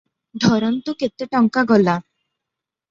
[0.45, 1.99] ଧରନ୍ତୁ କେତେ ଟଙ୍କା ଗଲା।